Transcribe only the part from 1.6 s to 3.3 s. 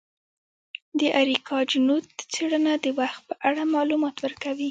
چنووت څیړنه د وخت